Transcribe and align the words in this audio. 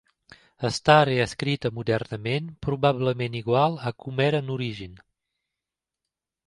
Està 0.69 0.95
reescrita 1.09 1.71
modernament, 1.75 2.49
probablement 2.67 3.39
igual 3.41 3.79
a 3.91 3.95
com 4.05 4.27
era 4.31 4.43
en 4.45 4.53
origen. 4.59 4.99